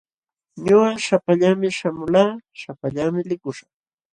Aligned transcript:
Ñuqa 0.65 0.91
shapallaami 1.05 1.67
shamulqaa, 1.77 2.31
shapallaami 2.61 3.19
likuśhaq. 3.29 3.69